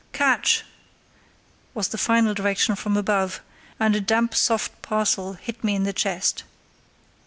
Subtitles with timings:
[0.13, 0.65] "Catch!"
[1.75, 3.39] was the final direction from above,
[3.79, 6.43] and a damp soft parcel hit me in the chest.